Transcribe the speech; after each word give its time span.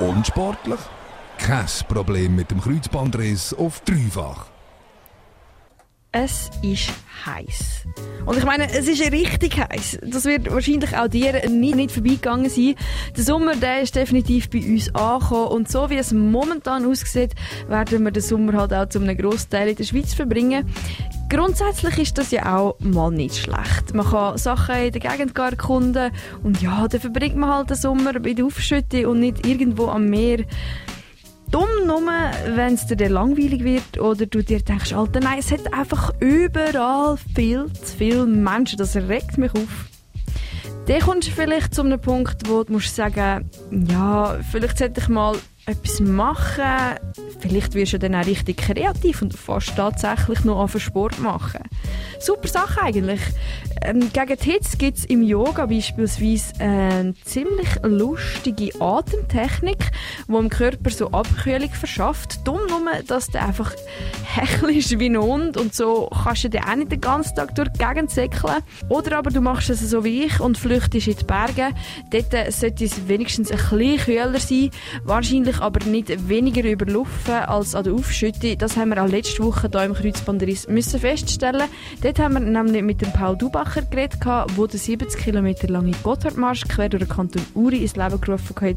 Unsportlich? 0.00 0.80
Kein 1.38 1.66
Problem 1.88 2.34
mit 2.34 2.50
dem 2.50 2.60
Kreuzbandriss 2.60 3.52
auf 3.54 3.80
dreifach. 3.80 4.46
Es 6.12 6.50
ist 6.62 6.90
heiß. 7.24 7.86
Und 8.26 8.36
ich 8.36 8.44
meine, 8.44 8.68
es 8.68 8.88
ist 8.88 9.12
richtig 9.12 9.58
heiß. 9.58 9.98
Das 10.02 10.24
wird 10.24 10.50
wahrscheinlich 10.50 10.96
auch 10.96 11.06
dir 11.06 11.48
nicht, 11.48 11.76
nicht 11.76 11.92
vorbeigegangen 11.92 12.50
sein. 12.50 12.74
Der 13.16 13.24
Sommer, 13.24 13.54
der 13.54 13.82
ist 13.82 13.94
definitiv 13.94 14.50
bei 14.50 14.58
uns 14.58 14.92
angekommen. 14.94 15.48
Und 15.48 15.70
so 15.70 15.88
wie 15.88 15.98
es 15.98 16.12
momentan 16.12 16.84
aussieht, 16.84 17.34
werden 17.68 18.02
wir 18.02 18.10
den 18.10 18.22
Sommer 18.22 18.54
halt 18.54 18.72
auch 18.72 18.88
zu 18.88 18.98
einem 18.98 19.16
Großteil 19.16 19.68
in 19.68 19.76
der 19.76 19.84
Schweiz 19.84 20.12
verbringen. 20.14 20.66
Grundsätzlich 21.30 21.96
ist 21.98 22.18
das 22.18 22.32
ja 22.32 22.56
auch 22.56 22.74
mal 22.80 23.12
nicht 23.12 23.36
schlecht. 23.36 23.94
Man 23.94 24.04
kann 24.04 24.36
Sachen 24.36 24.74
in 24.74 24.92
der 24.92 25.00
Gegend 25.00 25.32
gar 25.32 25.50
erkunden. 25.50 26.10
Und 26.42 26.60
ja, 26.60 26.88
dann 26.88 27.00
verbringt 27.00 27.36
man 27.36 27.54
halt 27.54 27.70
den 27.70 27.76
Sommer 27.76 28.18
bei 28.18 28.32
der 28.32 28.46
Aufschütte 28.46 29.08
und 29.08 29.20
nicht 29.20 29.46
irgendwo 29.46 29.86
am 29.86 30.06
Meer. 30.06 30.44
Dumm 31.52 31.68
nur, 31.86 32.02
wenn 32.56 32.74
es 32.74 32.84
dir 32.86 33.08
langweilig 33.08 33.62
wird 33.62 34.00
oder 34.00 34.26
du 34.26 34.42
dir 34.42 34.60
denkst, 34.60 34.92
Alter, 34.92 35.20
nein, 35.20 35.38
es 35.38 35.52
hat 35.52 35.72
einfach 35.72 36.12
überall 36.18 37.16
viel 37.36 37.72
zu 37.74 37.96
viele 37.96 38.26
Menschen. 38.26 38.78
Das 38.78 38.96
regt 38.96 39.38
mich 39.38 39.54
auf. 39.54 39.88
Dann 40.86 41.00
kommst 41.00 41.28
du 41.28 41.32
vielleicht 41.32 41.76
zu 41.76 41.82
einem 41.82 42.00
Punkt, 42.00 42.48
wo 42.48 42.64
du 42.64 42.72
musst 42.72 42.96
sagen, 42.96 43.48
ja, 43.70 44.36
vielleicht 44.50 44.78
sollte 44.78 45.00
ich 45.00 45.08
mal 45.08 45.36
etwas 45.66 46.00
machen. 46.00 46.98
Vielleicht 47.38 47.74
wirst 47.74 47.94
du 47.94 47.98
dann 47.98 48.14
auch 48.14 48.26
richtig 48.26 48.58
kreativ 48.58 49.22
und 49.22 49.34
fast 49.34 49.76
tatsächlich 49.76 50.44
noch 50.44 50.58
auf 50.58 50.78
Sport 50.80 51.18
machen. 51.20 51.62
Super 52.18 52.48
Sache 52.48 52.82
eigentlich. 52.82 53.20
Ähm, 53.82 54.12
gegen 54.12 54.36
die 54.36 54.50
Hitze 54.50 54.76
gibt 54.76 54.98
es 54.98 55.04
im 55.06 55.22
Yoga 55.22 55.64
beispielsweise 55.64 56.52
eine 56.58 57.14
ziemlich 57.24 57.68
lustige 57.82 58.70
Atemtechnik, 58.78 59.78
die 60.28 60.32
dem 60.32 60.50
Körper 60.50 60.90
so 60.90 61.10
Abkühlung 61.10 61.70
verschafft. 61.70 62.46
Dumm 62.46 62.60
nur, 62.68 62.80
dass 63.06 63.28
du 63.28 63.40
einfach 63.40 63.72
hechelst 64.24 64.98
wie 64.98 65.08
ein 65.08 65.16
Hund 65.16 65.56
und 65.56 65.74
so 65.74 66.10
kannst 66.22 66.44
du 66.44 66.50
dann 66.50 66.64
auch 66.64 66.76
nicht 66.76 66.92
den 66.92 67.00
ganzen 67.00 67.36
Tag 67.36 67.54
durch 67.54 67.70
die 67.70 67.78
Gegend 67.78 68.10
säckeln. 68.10 68.56
Oder 68.90 69.18
aber 69.18 69.30
du 69.30 69.40
machst 69.40 69.70
es 69.70 69.80
so 69.88 70.04
wie 70.04 70.24
ich 70.24 70.40
und 70.40 70.58
flüchtest 70.58 71.08
in 71.08 71.16
die 71.16 71.24
Berge. 71.24 71.68
Dort 72.10 72.52
sollte 72.52 72.84
es 72.84 73.08
wenigstens 73.08 73.50
ein 73.50 73.56
bisschen 73.56 73.98
kühler 73.98 74.38
sein. 74.38 74.70
Wahrscheinlich 75.04 75.49
aber 75.58 75.84
nicht 75.86 76.28
weniger 76.28 76.62
überlaufen 76.62 77.34
als 77.34 77.74
an 77.74 77.84
der 77.84 77.94
Aufschütte. 77.94 78.56
Das 78.56 78.76
haben 78.76 78.90
wir 78.90 79.02
auch 79.02 79.08
letzte 79.08 79.42
Woche 79.42 79.68
hier 79.70 79.84
im 79.84 79.94
Kreuzbandriss 79.94 80.68
müssen 80.68 81.00
feststellen. 81.00 81.68
Dort 82.02 82.18
haben 82.18 82.34
wir 82.34 82.40
nämlich 82.40 82.82
mit 82.82 83.00
dem 83.00 83.12
Paul 83.12 83.36
Dubacher 83.36 83.82
geredet, 83.82 84.20
der 84.24 84.46
den 84.46 84.78
70 84.78 85.20
Kilometer 85.20 85.68
langen 85.68 85.96
Gotthardmarsch 86.02 86.68
quer 86.68 86.88
durch 86.88 87.02
den 87.02 87.08
Kanton 87.08 87.42
Uri 87.54 87.78
ins 87.78 87.96
Leben 87.96 88.20
gerufen 88.20 88.54
hat, 88.60 88.76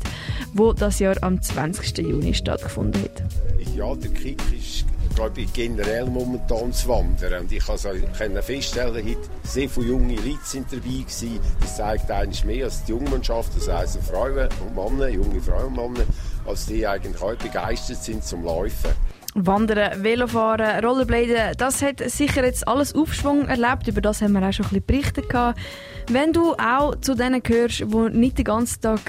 wo 0.53 0.73
das 0.73 0.99
Jahr 0.99 1.16
am 1.21 1.41
20. 1.41 1.99
Juni 1.99 2.33
stattgefunden 2.33 3.01
hat. 3.03 3.23
Ja, 3.75 3.94
der 3.95 4.11
Kick 4.11 4.41
ist 4.57 4.85
glaube 5.16 5.42
ich, 5.42 5.53
generell 5.53 6.06
momentan 6.06 6.73
zu 6.73 6.88
wandern. 6.89 7.44
Und 7.44 7.52
ich 7.52 7.66
kann 7.66 8.42
feststellen, 8.42 9.06
heute 9.06 9.30
sehr 9.44 9.69
viele 9.69 9.88
junge 9.88 10.16
Leute 10.16 10.39
sind 10.44 10.72
dabei 10.72 10.81
gewesen. 10.81 11.39
Das 11.61 11.78
zeigt 11.78 12.09
eigentlich 12.11 12.44
mehr 12.44 12.66
als 12.66 12.83
die 12.83 12.92
Jungmannschaft, 12.92 13.56
das 13.56 13.67
heisst 13.67 14.00
Frauen 14.03 14.50
und 14.61 14.75
Männer, 14.75 15.09
junge 15.09 15.41
Frauen 15.41 15.78
und 15.78 15.94
Männer, 15.94 16.06
als 16.45 16.66
die 16.66 16.86
eigentlich 16.86 17.22
heute 17.22 17.44
begeistert 17.44 18.03
sind 18.03 18.23
zum 18.23 18.44
Laufen. 18.44 18.91
Wandern, 19.36 20.03
Velofahren, 20.03 20.86
Rollerbladen, 20.86 21.58
das 21.58 21.81
hat 21.81 22.00
sicher 22.08 22.45
jetzt 22.45 22.67
alles 22.67 22.94
Aufschwung 22.94 23.48
erlebt. 23.48 23.88
Über 23.88 24.00
das 24.00 24.22
haben 24.22 24.34
wir 24.34 24.48
auch 24.48 24.53
schon 24.53 24.67
ein 24.67 24.81
bisschen 24.81 24.86
berichtet. 24.86 25.25
Wenn 26.09 26.34
du 26.34 26.53
auch 26.53 26.95
zu 27.00 27.16
denen 27.16 27.42
gehörst, 27.42 27.80
die 27.80 28.09
nicht 28.12 28.38
den 28.38 28.45
ganzen 28.45 28.81
Tag 28.81 29.00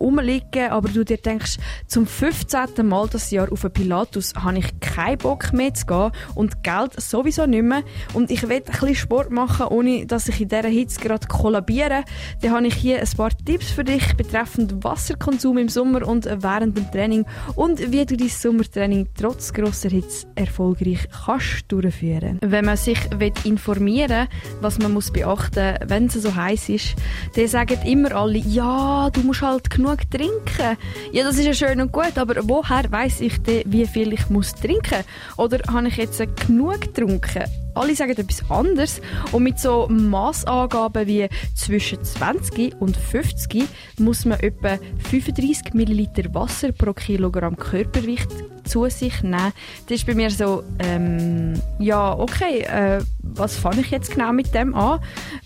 rumliegen 0.00 0.48
wollen, 0.52 0.70
aber 0.70 0.88
du 0.88 1.04
dir 1.04 1.18
denkst, 1.18 1.58
zum 1.86 2.06
15. 2.06 2.86
Mal 2.86 3.06
das 3.08 3.30
Jahr 3.30 3.52
auf 3.52 3.66
Pilatus 3.72 4.32
habe 4.34 4.58
ich 4.58 4.80
keinen 4.80 5.18
Bock 5.18 5.52
mehr 5.52 5.74
zu 5.74 5.86
gehen 5.86 6.10
und 6.34 6.64
Geld 6.64 7.00
sowieso 7.00 7.46
nicht 7.46 7.62
mehr 7.62 7.82
und 8.14 8.30
ich 8.30 8.48
will 8.48 8.56
ein 8.56 8.62
bisschen 8.64 8.94
Sport 8.94 9.30
machen, 9.30 9.66
ohne 9.66 10.06
dass 10.06 10.28
ich 10.28 10.40
in 10.40 10.48
dieser 10.48 10.68
Hitze 10.68 11.00
gerade 11.00 11.28
kollabiere, 11.28 12.02
dann 12.40 12.50
habe 12.52 12.66
ich 12.66 12.74
hier 12.74 12.98
ein 12.98 13.16
paar 13.16 13.30
Tipps 13.44 13.70
für 13.70 13.84
dich 13.84 14.16
betreffend 14.16 14.82
Wasserkonsum 14.82 15.58
im 15.58 15.68
Sommer 15.68 16.06
und 16.06 16.24
während 16.24 16.76
dem 16.76 16.90
Training 16.90 17.26
und 17.54 17.92
wie 17.92 18.06
du 18.06 18.16
dein 18.16 18.28
Sommertraining 18.28 19.08
trotz 19.14 19.52
grosser 19.52 19.67
Hitze 19.72 20.26
erfolgreich 20.34 21.08
kannst 21.26 21.64
durchführen. 21.68 22.38
Wenn 22.42 22.64
man 22.64 22.76
sich 22.76 22.98
informieren 23.44 24.28
will, 24.28 24.28
was 24.60 24.78
man 24.78 24.92
muss 24.92 25.10
beachten 25.10 25.76
muss, 25.80 25.90
wenn 25.90 26.06
es 26.06 26.14
so 26.14 26.34
heiß 26.34 26.68
ist, 26.68 26.94
dann 27.34 27.48
sagen 27.48 27.78
immer 27.84 28.12
alle, 28.12 28.38
ja, 28.38 29.10
du 29.10 29.20
musst 29.20 29.42
halt 29.42 29.70
genug 29.70 30.10
trinken. 30.10 30.76
Ja, 31.12 31.24
das 31.24 31.38
ist 31.38 31.46
ja 31.46 31.54
schön 31.54 31.80
und 31.80 31.92
gut, 31.92 32.16
aber 32.16 32.36
woher 32.48 32.90
weiß 32.90 33.20
ich 33.20 33.40
denn, 33.42 33.62
wie 33.66 33.86
viel 33.86 34.12
ich 34.12 34.28
muss 34.30 34.54
trinken? 34.54 35.04
Oder 35.36 35.58
habe 35.72 35.88
ich 35.88 35.96
jetzt 35.96 36.22
genug 36.46 36.80
getrunken? 36.80 37.44
Alle 37.78 37.94
sagen 37.94 38.10
etwas 38.10 38.50
anderes 38.50 39.00
und 39.30 39.44
mit 39.44 39.60
so 39.60 39.86
Massangaben 39.88 41.06
wie 41.06 41.28
zwischen 41.54 42.02
20 42.02 42.80
und 42.80 42.96
50 42.96 43.64
muss 44.00 44.24
man 44.24 44.40
etwa 44.40 44.78
35 45.10 45.74
Milliliter 45.74 46.34
Wasser 46.34 46.72
pro 46.72 46.92
Kilogramm 46.92 47.56
Körpergewicht 47.56 48.28
zu 48.64 48.88
sich 48.88 49.22
nehmen. 49.22 49.52
Das 49.86 49.98
ist 49.98 50.06
bei 50.06 50.14
mir 50.14 50.30
so, 50.30 50.64
ähm, 50.80 51.54
ja, 51.78 52.18
okay, 52.18 52.62
äh, 52.62 53.00
was 53.20 53.56
fange 53.56 53.82
ich 53.82 53.90
jetzt 53.90 54.10
genau 54.10 54.32
mit 54.32 54.52
dem 54.54 54.74
an? 54.74 54.98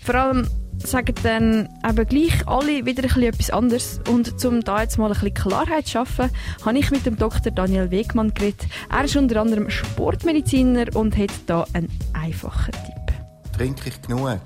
Vor 0.03 0.15
allem 0.15 0.47
sagen 0.87 1.15
dann 1.23 1.69
eben 1.87 2.07
gleich 2.07 2.47
alle 2.47 2.85
wieder 2.85 3.03
etwas 3.03 3.49
anderes. 3.49 3.99
Und 4.09 4.43
um 4.45 4.61
da 4.61 4.81
jetzt 4.81 4.97
mal 4.97 5.07
ein 5.07 5.13
bisschen 5.13 5.33
Klarheit 5.33 5.85
zu 5.85 5.91
schaffen, 5.93 6.29
habe 6.65 6.77
ich 6.77 6.91
mit 6.91 7.05
dem 7.05 7.17
Dr. 7.17 7.51
Daniel 7.51 7.91
Wegmann 7.91 8.33
geredet. 8.33 8.67
Er 8.89 9.05
ist 9.05 9.15
unter 9.15 9.41
anderem 9.41 9.69
Sportmediziner 9.69 10.95
und 10.95 11.17
hat 11.17 11.31
da 11.47 11.65
einen 11.73 11.89
einfachen 12.13 12.71
Tipp. 12.71 13.15
Trinke 13.55 13.89
ich 13.89 14.01
genug? 14.01 14.39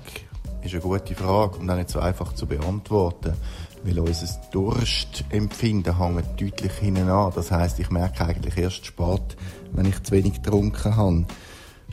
Ist 0.62 0.74
eine 0.74 0.82
gute 0.82 1.14
Frage 1.14 1.58
und 1.58 1.70
auch 1.70 1.76
nicht 1.76 1.90
so 1.90 2.00
einfach 2.00 2.34
zu 2.34 2.46
beantworten. 2.46 3.34
Weil 3.84 3.98
unser 4.00 4.26
Durstempfinden 4.50 5.98
hängt 5.98 6.40
deutlich 6.40 6.72
hinten 6.72 7.08
an. 7.08 7.32
Das 7.34 7.50
heisst, 7.50 7.78
ich 7.78 7.90
merke 7.90 8.24
eigentlich 8.24 8.56
erst 8.58 8.84
spät, 8.84 9.36
wenn 9.72 9.86
ich 9.86 10.02
zu 10.02 10.12
wenig 10.12 10.42
getrunken 10.42 10.96
habe. 10.96 11.26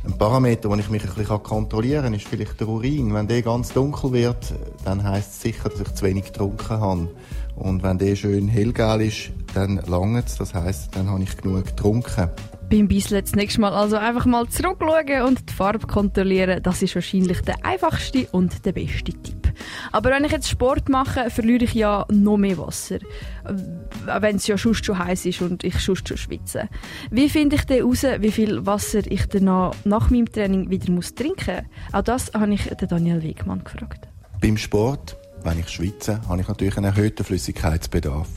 Ein 0.06 0.20
Parameter, 0.20 0.70
den 0.70 0.80
ich 0.80 0.90
mich 0.90 1.04
ein 1.04 1.16
bisschen 1.16 1.42
kontrollieren 1.42 2.04
kann, 2.04 2.14
ist 2.14 2.28
vielleicht 2.28 2.60
der 2.60 2.68
Urin. 2.68 3.14
Wenn 3.16 3.28
der 3.28 3.42
ganz 3.42 3.74
dunkel 3.74 4.14
wird, 4.14 4.54
dann 4.84 5.04
heisst 5.04 5.32
es 5.32 5.42
sicher, 5.42 5.68
dass 5.68 5.82
ich 5.82 5.94
zu 5.96 6.06
wenig 6.06 6.26
getrunken 6.26 6.80
habe. 6.80 7.10
Und 7.56 7.82
wenn 7.82 7.98
der 7.98 8.16
schön 8.16 8.48
hellgel 8.48 9.02
ist, 9.02 9.32
dann 9.56 9.78
langt 9.88 10.28
es. 10.28 10.36
Das 10.38 10.54
heisst, 10.54 10.96
dann 10.96 11.10
habe 11.10 11.24
ich 11.24 11.36
genug 11.36 11.66
getrunken. 11.66 12.30
Beim 12.70 12.88
Bissle 12.88 13.22
das 13.22 13.36
nächste 13.36 13.62
Mal 13.62 13.74
also 13.74 13.98
einfach 13.98 14.26
mal 14.26 14.48
zurückschauen 14.48 15.22
und 15.28 15.50
die 15.50 15.53
Farbe 15.53 15.86
kontrollieren. 15.86 16.64
Das 16.64 16.81
ist 16.81 16.96
wahrscheinlich 16.96 17.42
der 17.42 17.64
einfachste 17.64 18.28
und 18.31 18.66
der 18.66 18.72
beste 18.72 19.14
Tipp. 19.14 19.53
Aber 19.92 20.09
wenn 20.09 20.24
ich 20.26 20.31
jetzt 20.31 20.50
Sport 20.50 20.90
mache, 20.90 21.30
verliere 21.30 21.64
ich 21.64 21.74
ja 21.74 22.06
noch 22.12 22.38
mehr 22.38 22.58
Wasser. 22.58 22.96
Äh, 22.96 24.20
wenn 24.22 24.38
es 24.38 24.48
ja 24.48 24.58
schon 24.58 24.74
heiß 24.74 25.25
ist 25.25 25.42
und 25.42 25.64
ich 25.64 25.80
schon 25.80 25.96
schon 25.96 26.18
schwitze. 26.18 26.70
Wie 27.12 27.30
finde 27.30 27.56
ich 27.56 27.66
denn 27.66 27.78
heraus, 27.78 28.04
wie 28.20 28.31
viel 28.31 28.66
Wasser 28.66 29.02
ich 29.06 29.28
danach 29.28 29.74
nach 29.84 30.09
meinem 30.09 30.31
Training 30.31 30.70
wieder 30.70 30.92
muss 30.92 31.14
trinken 31.14 31.66
muss? 31.66 31.94
Auch 31.94 32.04
das 32.04 32.31
habe 32.34 32.54
ich 32.54 32.66
Daniel 32.90 33.22
Wegmann 33.24 33.64
gefragt. 33.64 34.08
Beim 34.42 34.58
Sport, 34.58 35.18
wenn 35.45 35.59
ich 35.59 35.69
schwitze, 35.69 36.22
habe 36.28 36.41
ich 36.41 36.47
natürlich 36.47 36.75
einen 36.78 36.88
erhöhten 36.88 37.23
Flüssigkeitsbedarf. 37.23 38.28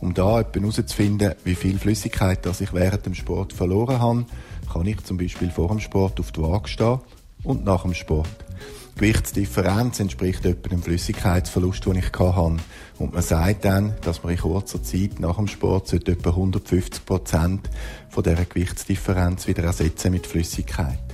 Um 0.00 0.14
da 0.14 0.42
herauszufinden, 0.42 1.34
wie 1.44 1.54
viel 1.54 1.78
Flüssigkeit 1.78 2.46
das 2.46 2.60
ich 2.60 2.72
während 2.72 3.04
dem 3.04 3.14
Sport 3.14 3.52
verloren 3.52 4.00
habe, 4.00 4.24
kann 4.72 4.86
ich 4.86 5.02
zum 5.04 5.18
Beispiel 5.18 5.50
vor 5.50 5.68
dem 5.68 5.80
Sport 5.80 6.20
auf 6.20 6.32
die 6.32 6.40
Waage 6.40 6.68
stehen 6.68 7.00
und 7.44 7.64
nach 7.64 7.82
dem 7.82 7.94
Sport. 7.94 8.28
Gewichtsdifferenz 8.94 10.00
entspricht 10.00 10.44
etwa 10.44 10.68
dem 10.68 10.82
Flüssigkeitsverlust, 10.82 11.84
den 11.86 11.96
ich 11.96 12.12
hatte. 12.12 12.56
Und 12.98 13.14
man 13.14 13.22
sagt 13.22 13.64
dann, 13.64 13.94
dass 14.02 14.22
man 14.22 14.32
in 14.32 14.38
kurzer 14.38 14.82
Zeit 14.82 15.18
nach 15.18 15.36
dem 15.36 15.48
Sport 15.48 15.92
etwa 15.92 16.30
150 16.30 17.04
Prozent 17.04 17.68
von 18.10 18.22
dieser 18.22 18.44
Gewichtsdifferenz 18.44 19.48
wieder 19.48 19.64
ersetzen 19.64 20.12
mit 20.12 20.26
Flüssigkeit. 20.26 21.11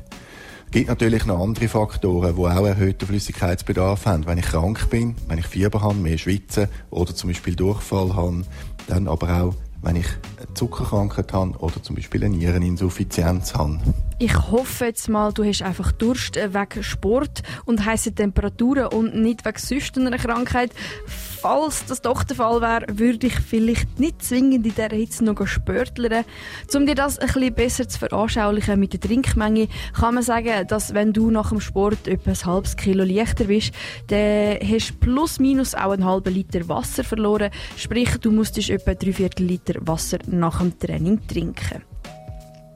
Es 0.68 0.72
gibt 0.72 0.88
natürlich 0.88 1.24
noch 1.24 1.40
andere 1.42 1.66
Faktoren, 1.66 2.36
die 2.36 2.42
auch 2.42 2.66
erhöhten 2.66 3.06
Flüssigkeitsbedarf 3.06 4.04
haben. 4.04 4.26
Wenn 4.26 4.36
ich 4.36 4.44
krank 4.44 4.90
bin, 4.90 5.16
wenn 5.26 5.38
ich 5.38 5.46
Fieber 5.46 5.80
habe, 5.80 5.94
mehr 5.94 6.18
schwitze 6.18 6.68
oder 6.90 7.14
zum 7.14 7.30
Beispiel 7.30 7.56
Durchfall 7.56 8.14
habe, 8.14 8.44
dann 8.86 9.08
aber 9.08 9.42
auch, 9.42 9.54
wenn 9.80 9.96
ich 9.96 10.06
eine 10.36 10.52
Zuckerkrankheit 10.52 11.32
habe 11.32 11.56
oder 11.60 11.82
zum 11.82 11.96
Beispiel 11.96 12.22
eine 12.22 12.36
Niereninsuffizienz 12.36 13.54
habe. 13.54 13.78
Ich 14.20 14.34
hoffe 14.50 14.86
jetzt 14.86 15.08
mal, 15.08 15.32
du 15.32 15.44
hast 15.44 15.62
einfach 15.62 15.92
Durst 15.92 16.34
wegen 16.34 16.82
Sport 16.82 17.44
und 17.66 17.84
heißen 17.84 18.16
Temperaturen 18.16 18.86
und 18.86 19.14
nicht 19.14 19.44
wegen 19.44 19.58
sonst 19.58 19.96
einer 19.96 20.18
Krankheit. 20.18 20.72
Falls 21.06 21.84
das 21.86 22.02
doch 22.02 22.24
der 22.24 22.34
Fall 22.34 22.60
wäre, 22.60 22.98
würde 22.98 23.28
ich 23.28 23.38
vielleicht 23.38 24.00
nicht 24.00 24.20
zwingend 24.20 24.66
in 24.66 24.74
dieser 24.74 24.88
Hitze 24.88 25.24
noch 25.24 25.46
spörtlern. 25.46 26.24
Um 26.74 26.84
dir 26.84 26.96
das 26.96 27.20
ein 27.20 27.28
bisschen 27.28 27.54
besser 27.54 27.88
zu 27.88 28.00
veranschaulichen 28.00 28.80
mit 28.80 28.92
der 28.92 29.00
Trinkmenge, 29.00 29.68
kann 29.92 30.14
man 30.14 30.24
sagen, 30.24 30.66
dass 30.66 30.94
wenn 30.94 31.12
du 31.12 31.30
nach 31.30 31.50
dem 31.50 31.60
Sport 31.60 32.08
etwa 32.08 32.32
ein 32.32 32.44
halbes 32.44 32.76
Kilo 32.76 33.04
leichter 33.04 33.44
bist, 33.44 33.72
dann 34.08 34.58
hast 34.60 34.90
du 34.90 34.94
plus 34.94 35.38
minus 35.38 35.76
auch 35.76 35.92
einen 35.92 36.04
halben 36.04 36.34
Liter 36.34 36.68
Wasser 36.68 37.04
verloren. 37.04 37.52
Sprich, 37.76 38.16
du 38.18 38.32
musstest 38.32 38.70
etwa 38.70 38.94
drei 38.94 39.12
Viertel 39.12 39.46
Liter 39.46 39.74
Wasser 39.86 40.18
nach 40.26 40.58
dem 40.58 40.76
Training 40.76 41.24
trinken. 41.28 41.88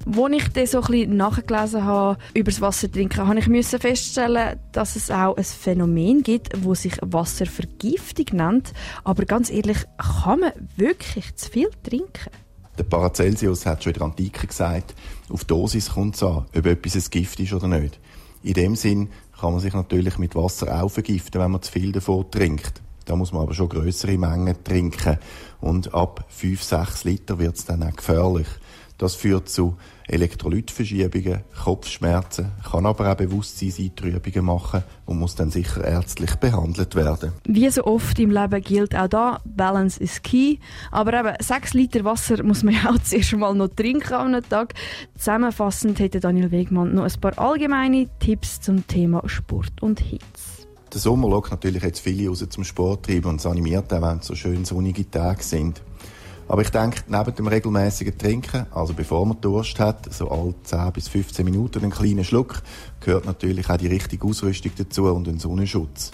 Als 0.04 0.32
ich 0.32 0.49
dann 0.49 0.66
so 0.66 0.82
ein 0.82 1.16
nachgelesen 1.16 1.84
habe 1.84 2.19
über 2.34 2.50
das 2.50 2.60
Wasser 2.60 2.90
trinken, 2.90 3.26
habe 3.26 3.38
ich 3.38 3.66
feststellen, 3.66 4.58
dass 4.72 4.96
es 4.96 5.10
auch 5.10 5.37
ein 5.37 5.44
Phänomen 5.44 6.22
gibt, 6.22 6.52
das 6.64 6.82
sich 6.82 6.94
Wasservergiftung 7.00 8.26
nennt. 8.37 8.72
Aber 9.04 9.25
ganz 9.25 9.50
ehrlich, 9.50 9.78
kann 9.99 10.40
man 10.40 10.52
wirklich 10.76 11.34
zu 11.37 11.50
viel 11.50 11.70
trinken? 11.82 12.31
Der 12.78 12.84
Paracelsius 12.84 13.66
hat 13.66 13.84
schon 13.84 13.93
in 13.93 13.99
der 13.99 14.06
Antike 14.08 14.46
gesagt, 14.46 14.94
auf 15.28 15.44
Dosis 15.44 15.90
kommt 15.90 16.16
es 16.16 16.22
an, 16.22 16.46
ob 16.56 16.66
etwas 16.66 16.96
ein 16.96 17.04
Gift 17.10 17.38
ist 17.38 17.52
oder 17.52 17.69
nicht. 17.69 18.00
In 18.43 18.54
dem 18.54 18.76
Sinn 18.76 19.10
kann 19.38 19.52
man 19.52 19.60
sich 19.60 19.75
natürlich 19.75 20.19
mit 20.19 20.34
Wasser 20.34 20.82
auch 20.82 20.88
vergiften, 20.88 21.40
wenn 21.40 21.50
man 21.50 21.62
zu 21.62 21.70
viel 21.70 21.93
davon 21.93 22.31
trinkt. 22.31 22.81
Da 23.04 23.16
muss 23.16 23.32
man 23.32 23.43
aber 23.43 23.54
schon 23.54 23.69
größere 23.69 24.16
Mengen 24.16 24.62
trinken. 24.64 25.19
Und 25.60 25.94
ab 25.94 26.25
5, 26.28 26.62
6 26.62 27.04
Liter 27.04 27.38
wird 27.38 27.56
es 27.56 27.64
dann 27.64 27.82
auch 27.82 27.94
gefährlich. 27.94 28.46
Das 28.98 29.14
führt 29.14 29.48
zu 29.48 29.76
Elektrolytverschiebungen, 30.08 31.40
Kopfschmerzen, 31.64 32.52
kann 32.70 32.86
aber 32.86 33.10
auch 33.10 33.16
Bewusstseinseintrübungen 33.16 34.44
machen 34.44 34.82
und 35.06 35.18
muss 35.18 35.34
dann 35.34 35.50
sicher 35.50 35.84
ärztlich 35.84 36.34
behandelt 36.36 36.94
werden. 36.94 37.32
Wie 37.44 37.68
so 37.70 37.84
oft 37.84 38.18
im 38.18 38.30
Leben 38.30 38.60
gilt 38.62 38.94
auch 38.94 39.08
da, 39.08 39.40
Balance 39.44 40.00
is 40.00 40.22
key. 40.22 40.58
Aber 40.90 41.18
eben, 41.18 41.34
6 41.40 41.74
Liter 41.74 42.04
Wasser 42.04 42.42
muss 42.42 42.62
man 42.62 42.74
ja 42.82 42.90
auch 42.90 42.98
zuerst 43.02 43.36
mal 43.36 43.54
noch 43.54 43.68
trinken 43.68 44.14
am 44.14 44.48
Tag. 44.48 44.74
Zusammenfassend 45.16 45.98
hätte 45.98 46.20
Daniel 46.20 46.50
Wegmann 46.50 46.94
noch 46.94 47.04
ein 47.04 47.20
paar 47.20 47.38
allgemeine 47.38 48.08
Tipps 48.18 48.60
zum 48.60 48.86
Thema 48.86 49.22
Sport 49.26 49.80
und 49.80 50.00
Hitze. 50.00 50.66
Der 50.92 51.00
Sommer 51.00 51.28
lockt 51.28 51.50
natürlich 51.50 51.82
jetzt 51.82 52.00
viele 52.00 52.28
raus 52.28 52.44
zum 52.50 52.64
Sport 52.64 53.06
treiben 53.06 53.30
und 53.30 53.40
es 53.40 53.46
animiert 53.46 53.92
auch, 53.94 54.02
wenn 54.02 54.18
es 54.18 54.26
so 54.26 54.34
schön 54.34 54.66
sonnige 54.66 55.10
Tage 55.10 55.42
sind. 55.42 55.80
Aber 56.52 56.60
ich 56.60 56.69
denke, 56.69 57.00
neben 57.08 57.34
dem 57.34 57.46
regelmäßigen 57.46 58.19
Trinken, 58.19 58.66
also 58.72 58.93
bevor 58.93 59.25
man 59.25 59.40
Durst 59.40 59.81
hat, 59.81 60.12
so 60.12 60.28
alle 60.28 60.52
10 60.62 60.93
bis 60.93 61.08
15 61.08 61.46
Minuten 61.46 61.78
einen 61.78 61.90
kleinen 61.90 62.25
Schluck, 62.25 62.60
gehört 63.00 63.25
natürlich 63.25 63.70
auch 63.70 63.78
die 63.78 63.87
richtige 63.87 64.26
Ausrüstung 64.26 64.70
dazu 64.76 65.04
und 65.04 65.26
ein 65.28 65.38
Sonnenschutz. 65.38 66.10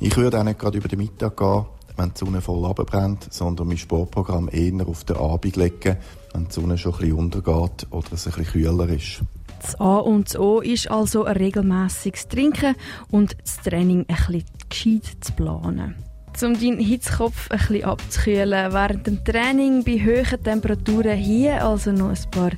Ich 0.00 0.16
würde 0.16 0.40
auch 0.40 0.44
nicht 0.44 0.58
gerade 0.58 0.78
über 0.78 0.88
den 0.88 1.00
Mittag 1.00 1.36
gehen, 1.36 1.66
wenn 1.94 2.08
die 2.14 2.18
Sonne 2.18 2.40
voll 2.40 2.64
abbrennt, 2.64 3.28
sondern 3.30 3.68
mein 3.68 3.76
Sportprogramm 3.76 4.48
eher 4.50 4.88
auf 4.88 5.04
den 5.04 5.18
Abend 5.18 5.56
legen, 5.56 5.98
wenn 6.32 6.48
die 6.48 6.52
Sonne 6.54 6.78
schon 6.78 6.94
ein 6.94 7.00
bisschen 7.00 7.18
untergeht 7.18 7.86
oder 7.90 8.12
es 8.14 8.26
ein 8.26 8.32
bisschen 8.32 8.44
kühler 8.46 8.88
ist. 8.88 9.20
Das 9.60 9.78
A 9.78 9.98
und 9.98 10.28
das 10.28 10.38
O 10.38 10.60
ist 10.60 10.90
also 10.90 11.24
ein 11.24 11.36
regelmäßiges 11.36 12.28
Trinken 12.28 12.76
und 13.10 13.36
das 13.42 13.58
Training 13.58 14.06
ein 14.08 14.16
bisschen 14.16 14.44
gescheit 14.70 15.16
zu 15.20 15.32
planen 15.32 16.05
um 16.42 16.54
deinen 16.54 16.80
Hitzkopf 16.80 17.50
ein 17.50 17.58
bisschen 17.58 17.84
abzukühlen 17.84 18.72
während 18.72 19.06
dem 19.06 19.24
Training 19.24 19.84
bei 19.84 19.92
hohen 19.92 20.42
Temperaturen. 20.42 21.16
Hier 21.16 21.64
also 21.64 21.92
noch 21.92 22.10
ein 22.10 22.30
paar 22.30 22.50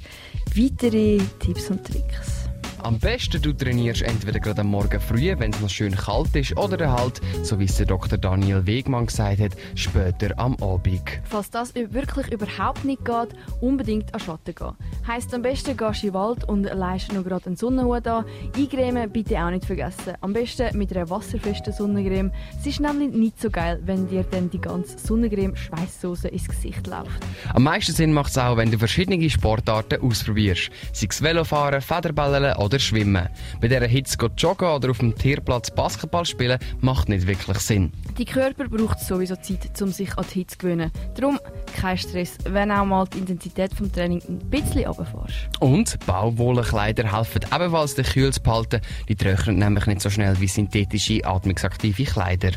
weitere 0.57 1.19
Tipps 1.39 1.71
und 1.71 1.85
Tricks. 1.85 2.49
Am 2.81 2.99
besten 2.99 3.43
du 3.43 3.53
trainierst 3.53 4.03
entweder 4.03 4.39
gerade 4.39 4.61
am 4.61 4.69
Morgen 4.69 5.01
früh, 5.01 5.35
wenn 5.37 5.53
es 5.53 5.61
noch 5.61 5.69
schön 5.69 5.95
kalt 5.95 6.35
ist, 6.37 6.57
oder 6.57 6.93
halt, 6.93 7.21
so 7.43 7.59
wie 7.59 7.65
es 7.65 7.77
der 7.77 7.87
Dr. 7.87 8.17
Daniel 8.19 8.65
Wegmann 8.67 9.07
gesagt 9.07 9.41
hat, 9.41 9.53
später 9.75 10.39
am 10.39 10.57
Abend. 10.63 11.03
Falls 11.25 11.51
das 11.51 11.75
wirklich 11.75 12.33
überhaupt 12.33 12.85
nicht 12.85 13.05
geht, 13.05 13.35
unbedingt 13.61 14.15
an 14.15 14.21
Schatten 14.21 14.55
gehen. 14.55 14.77
Heißt 15.09 15.35
am 15.35 15.43
besten 15.43 15.77
gehst 15.77 16.03
du 16.03 16.07
in 16.07 16.13
den 16.13 16.15
Wald 16.15 16.45
und 16.45 16.63
leist 16.65 17.13
noch 17.13 17.25
gerade 17.25 17.47
einen 17.47 17.57
Sonnenhut 17.57 18.07
an. 18.07 18.25
Eingremen 18.57 19.11
bitte 19.11 19.39
auch 19.43 19.51
nicht 19.51 19.65
vergessen. 19.65 20.15
Am 20.21 20.33
besten 20.33 20.77
mit 20.77 20.95
einer 20.95 21.09
wasserfesten 21.11 21.73
Sonnencreme. 21.73 22.31
Es 22.61 22.67
ist 22.67 22.81
nämlich 22.81 23.13
nicht 23.13 23.41
so 23.41 23.51
geil, 23.51 23.81
wenn 23.85 24.07
dir 24.07 24.25
dann 24.31 24.51
die 24.51 24.61
ganze 24.61 24.99
Sonnencreme 24.99 25.57
Schweißsoße 25.57 26.29
ins 26.29 26.49
Gesicht 26.49 26.87
läuft. 26.87 27.25
Am 27.55 27.65
meisten 27.65 27.93
Sinn 27.93 28.13
macht 28.13 28.31
es 28.31 28.39
auch, 28.39 28.57
wenn 28.57 28.71
du 28.71 28.79
verschiedene 28.79 29.29
Sportarten 29.29 30.01
ausprobierst. 30.01 30.71
Sei 30.93 31.07
es 31.11 31.23
Velofahren, 31.23 31.81
Federballen 31.81 32.57
oder 32.57 32.69
oder 32.69 32.79
schwimmen. 32.79 33.29
Bei 33.61 33.69
dieser 33.69 33.87
Hitze 33.87 34.17
joggen 34.37 34.69
oder 34.69 34.91
auf 34.91 34.99
dem 34.99 35.15
Tierplatz 35.15 35.71
Basketball 35.71 36.25
spielen 36.25 36.59
macht 36.81 37.09
nicht 37.09 37.27
wirklich 37.27 37.59
Sinn. 37.59 37.93
Die 38.17 38.25
Körper 38.25 38.69
braucht 38.69 39.01
sowieso 39.01 39.37
Zeit, 39.37 39.81
um 39.81 39.91
sich 39.91 40.17
an 40.17 40.25
die 40.31 40.41
Hitze 40.41 40.59
zu 40.59 40.59
gewöhnen. 40.59 40.91
Darum 41.17 41.39
kein 41.79 41.97
Stress, 41.97 42.37
wenn 42.45 42.71
auch 42.71 42.85
mal 42.85 43.07
die 43.07 43.19
Intensität 43.19 43.79
des 43.79 43.93
Trainings 43.93 44.29
ein 44.29 44.39
bisschen 44.39 44.87
runterfährst. 44.87 45.49
Und 45.61 46.07
Baumwollenkleider 46.07 47.17
helfen 47.17 47.43
ebenfalls, 47.55 47.95
den 47.95 48.05
Kühl 48.05 48.33
zu 48.33 48.43
behalten. 48.43 48.81
Die 49.09 49.17
trocknen 49.17 49.59
nämlich 49.59 49.87
nicht 49.87 50.01
so 50.01 50.11
schnell 50.11 50.39
wie 50.41 50.49
synthetische, 50.49 51.25
atmungsaktive 51.25 52.05
Kleider. 52.05 52.51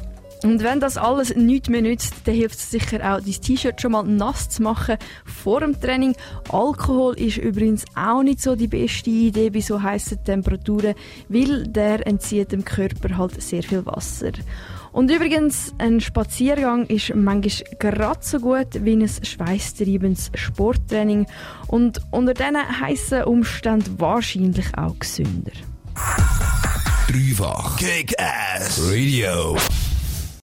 Und 0.43 0.63
wenn 0.63 0.79
das 0.79 0.97
alles 0.97 1.35
nichts 1.35 1.69
mehr 1.69 1.83
nützt, 1.83 2.15
dann 2.25 2.33
hilft 2.33 2.55
es 2.55 2.71
sicher 2.71 2.97
auch, 2.97 3.21
dein 3.21 3.31
T-Shirt 3.31 3.79
schon 3.79 3.91
mal 3.91 4.03
nass 4.03 4.49
zu 4.49 4.63
machen 4.63 4.97
vor 5.23 5.59
dem 5.59 5.79
Training. 5.79 6.15
Alkohol 6.49 7.13
ist 7.19 7.37
übrigens 7.37 7.85
auch 7.95 8.23
nicht 8.23 8.41
so 8.41 8.55
die 8.55 8.67
beste 8.67 9.11
Idee 9.11 9.51
bei 9.51 9.59
so 9.59 9.81
heißen 9.81 10.23
Temperaturen, 10.23 10.95
weil 11.29 11.67
der 11.67 12.07
entzieht 12.07 12.51
dem 12.51 12.65
Körper 12.65 13.17
halt 13.17 13.39
sehr 13.39 13.61
viel 13.61 13.85
Wasser. 13.85 14.31
Und 14.91 15.09
übrigens, 15.09 15.73
ein 15.77 16.01
Spaziergang 16.01 16.85
ist 16.87 17.15
manchmal 17.15 17.77
gerade 17.79 18.19
so 18.21 18.39
gut 18.39 18.83
wie 18.83 18.93
ein 18.93 19.07
schweißtreibendes 19.07 20.31
Sporttraining 20.35 21.27
und 21.67 22.01
unter 22.11 22.33
diesen 22.33 22.81
heißen 22.81 23.23
Umständen 23.23 23.99
wahrscheinlich 23.99 24.77
auch 24.77 24.97
gesünder. 24.99 25.51
Dreifach 27.07 27.77
Kick-Ass 27.77 28.81
Radio. 28.89 29.57